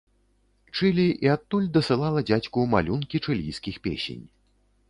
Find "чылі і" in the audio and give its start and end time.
0.77-1.29